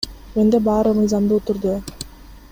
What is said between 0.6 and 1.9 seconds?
баары мыйзамдуу түрдө.